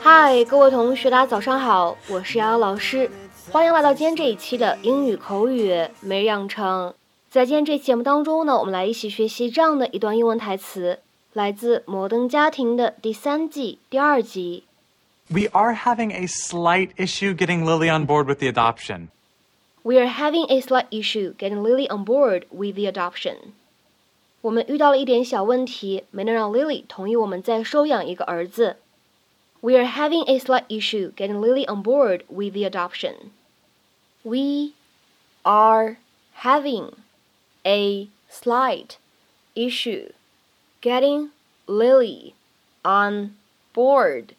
[0.00, 3.10] 嗨，各位同学，大家早上好，我是瑶瑶老师，
[3.50, 6.94] 欢迎来到今天这一期的英语口语每日养成。
[7.30, 11.00] 在今天这期节目当中呢，我们来一起学习这样的一段英文台词，
[11.32, 14.64] 来自《摩登家庭》的第三季第二集。
[15.28, 19.08] We are having a slight issue getting Lily on board with the adoption.
[19.82, 23.36] We are having a slight issue getting Lily on board with the adoption.
[24.42, 28.76] 我们遇到了一点小问题，没能让 Lily 同意我们再收养一个儿子。
[29.60, 33.30] We are having a slight issue getting Lily on board with the adoption.
[34.22, 34.74] We
[35.42, 35.96] are
[36.34, 36.92] having
[37.64, 38.98] a slight
[39.54, 40.10] issue
[40.82, 41.30] getting
[41.66, 42.34] Lily
[42.82, 43.36] on
[43.72, 44.34] board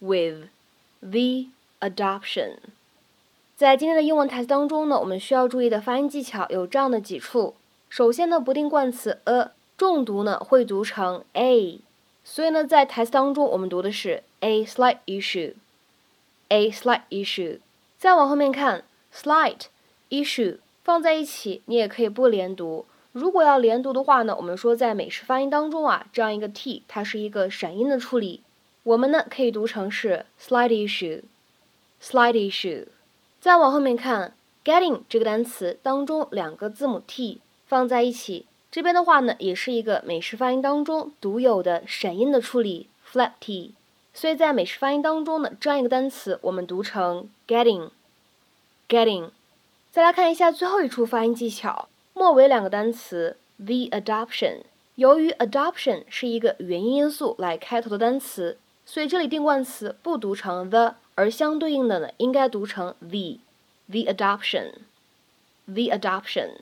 [0.00, 0.48] with
[1.00, 1.46] the
[1.80, 2.58] adoption.
[3.56, 7.54] 在今天的英文台词当中呢，我们需要注意的发音技巧有这样的几处。
[7.88, 11.80] 首先呢，不定冠词 a 重读呢会读成 a，
[12.29, 17.59] 所以呢，在台词当中我们读的是 a slight issue，a slight issue。
[17.97, 19.61] 再往后面看，slight
[20.09, 22.85] issue 放在一起，你也可以不连读。
[23.13, 28.41] 如果要连读的话呢，我们说在美式发音当中啊，这样一个 t 它是一个闪音的处理，
[28.83, 32.87] 我们呢可以读成是 slight issue，slight issue。
[33.39, 37.39] 再往后面看，getting 这个单词当中两个字母 t。
[37.65, 38.45] 放在一起，
[38.77, 43.73] 这边的话呢，也是一个美式发音当中独有的闪音的处理，flat t。
[44.13, 49.31] 所以在美式发音当中呢，这样一个单词我们读成 getting，getting。
[49.89, 54.59] 再来看一下最后一处发音技巧，末尾两个单词 the adoption。
[54.93, 66.57] 由于 adoption 是一个元音因素来开头的单词，所以这里定冠词不读成 the，而相对应的呢，应该读成 the，the adoption，the adoption。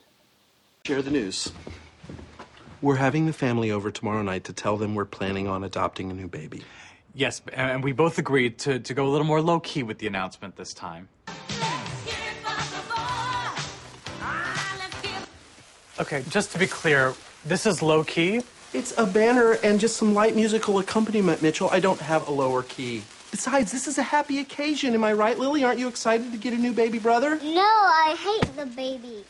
[0.84, 1.48] Share the news.
[2.82, 6.14] We're having the family over tomorrow night to tell them we're planning on adopting a
[6.14, 6.62] new baby.
[7.14, 10.06] Yes, and we both agreed to, to go a little more low key with the
[10.06, 11.08] announcement this time.
[15.98, 17.14] Okay, just to be clear,
[17.46, 18.42] this is low key?
[18.74, 21.70] It's a banner and just some light musical accompaniment, Mitchell.
[21.72, 23.02] I don't have a lower key.
[23.30, 25.64] Besides, this is a happy occasion, am I right, Lily?
[25.64, 27.36] Aren't you excited to get a new baby brother?
[27.42, 29.24] No, I hate the baby.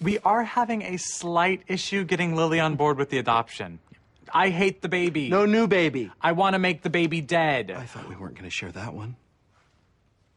[0.00, 3.80] We are having a slight issue getting Lily on board with the adoption.
[4.32, 5.28] I hate the baby.
[5.28, 6.10] No new baby.
[6.20, 7.70] I want to make the baby dead.
[7.70, 9.16] I thought we weren't going to share that one.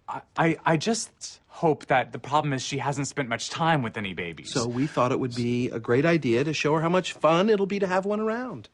[0.10, 3.98] I, I, I just hope that the problem is she hasn't spent much time with
[3.98, 4.52] any babies.
[4.52, 7.50] So we thought it would be a great idea to show her how much fun
[7.50, 8.68] it'll be to have one around.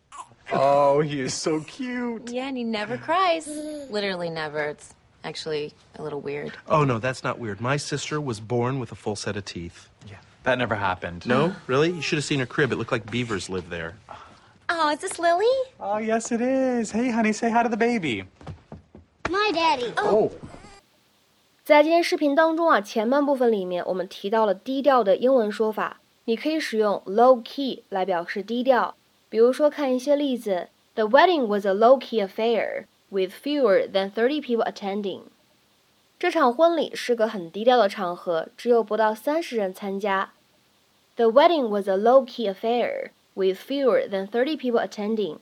[0.51, 2.31] Oh, he is so cute.
[2.31, 3.45] Yeah, and he never cries.
[3.47, 4.69] Literally never.
[4.69, 6.53] It's actually a little weird.
[6.67, 7.61] Oh, no, that's not weird.
[7.61, 9.89] My sister was born with a full set of teeth.
[10.07, 10.15] Yeah,
[10.48, 11.26] that never happened.
[11.26, 11.52] No?
[11.66, 11.90] Really?
[11.90, 12.72] You should have seen her crib.
[12.72, 13.94] It looked like beavers lived there.
[14.68, 15.46] Oh, is this Lily?
[15.78, 16.92] Oh, yes, it is.
[16.92, 18.24] Hey, honey, say hi to the baby.
[19.28, 19.92] My daddy.
[19.96, 20.30] Oh.
[21.64, 28.94] 在今天视频当中啊，前半部分里面我们提到了低调的英文说法，你可以使用 low key 来表示低调。
[29.30, 35.22] 比如说看一些例子，The wedding was a low key affair with fewer than thirty people attending。
[36.18, 40.32] 这场婚礼是个很低调的场合，只有不到三十人参加。
[41.18, 45.38] The wedding was a low-key affair with fewer than thirty people attending。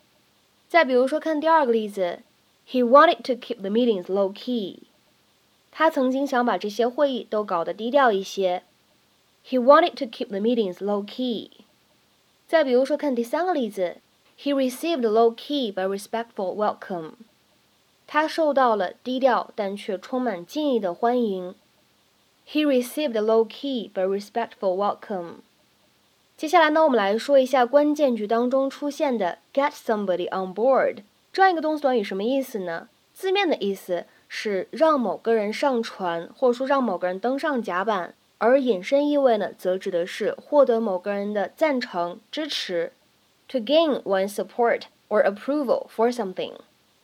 [0.69, 2.21] 再比如说，看第二个例子，
[2.69, 4.81] He wanted to keep the meetings low-key。
[5.71, 8.63] 他曾经想把这些会议都搞得低调一些。
[9.49, 11.51] He wanted to keep the meetings low-key。
[12.47, 13.97] 再比如说，看第三个例子，
[14.39, 17.13] He received a low-key but respectful welcome。
[18.07, 21.55] 他受到了低调但却充满敬意的欢迎。
[22.47, 25.37] He received a low-key but respectful welcome。
[26.38, 30.98] 接下来呢，我们来说一下关键句当中出现的 get somebody on board
[31.34, 32.88] 这样一个动词短语什么意思呢？
[33.12, 42.92] 字面的意思是让某个人上船，或者说让某个人登上甲板，而引申意味呢，则指的是获得某个人的赞成、支持。
[43.48, 46.54] To gain one's support or approval for something。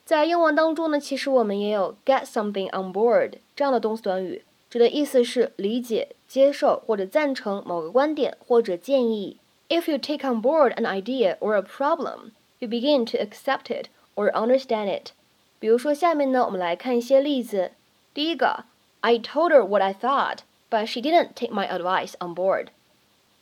[0.05, 9.38] 在英文当中呢，其实我们也有 get something on board 这样的动词短语，指的意思是理解、接受或者赞成某个观点或者建议。
[9.68, 14.30] If you take on board an idea or a problem, you begin to accept it or
[14.32, 15.12] understand it。
[15.58, 17.72] 比如说，下面呢，我们来看一些例子。
[18.14, 18.64] 第一个，
[19.00, 20.38] I told her what I thought,
[20.70, 22.68] but she didn't take my advice on board。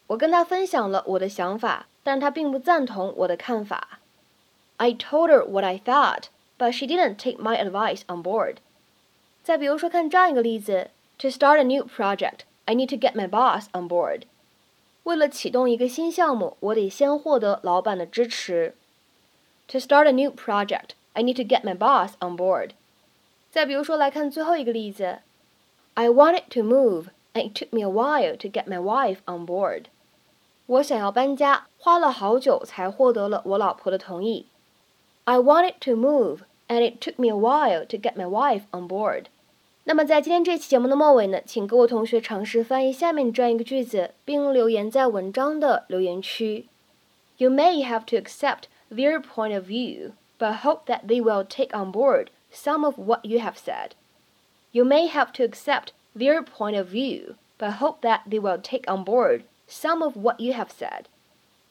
[0.08, 4.00] 我跟她分享了我的想法，但她并不赞同我的看法。
[4.76, 6.24] I told her what I thought
[6.58, 8.56] but she didn't take my advice on board.
[9.42, 10.90] 再比如说，看这样一个例子
[11.20, 14.22] ：To start a new project, I need to get my boss on board.
[15.04, 18.74] 为了启动一个新项目，我得先获得老板的支持。
[19.68, 22.70] To start a new project, I need to get my boss on board。
[23.50, 25.20] 再比如说，来看最后一个例子，
[25.94, 29.84] I wanted to move, and it took me a while to get my wife on board。
[30.66, 34.46] 我想要搬家，花了好久才获得了我老婆的同意。
[35.24, 39.26] I wanted to move, and it took me a while to get my wife on board。
[39.83, 46.67] 那么在今天这期节目的末尾呢，请各位同学尝试翻译下面这样一个句子，并留言在文章的留言区。
[47.37, 51.91] You may have to accept their point of view, but hope that they will take on
[51.91, 53.91] board some of what you have said.
[54.71, 58.83] You may have to accept their point of view, but hope that they will take
[58.87, 61.05] on board some of what you have said.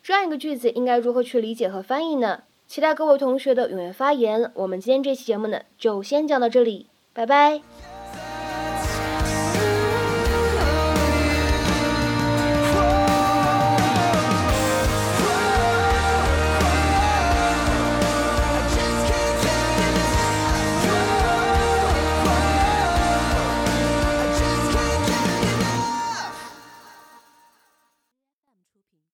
[0.02, 2.42] 这样一个句子应该如何去理解和翻译呢？
[2.66, 4.50] 期待各位同学的踊跃发言。
[4.54, 7.60] 我们今天这期节目呢，就先讲到这里，拜拜。